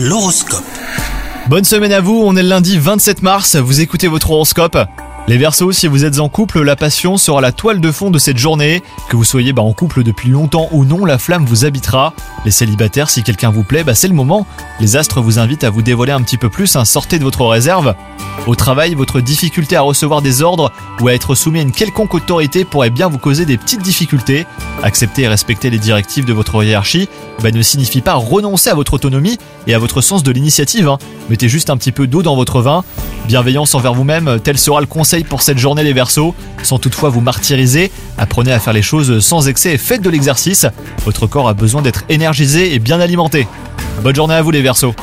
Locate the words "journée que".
8.38-9.16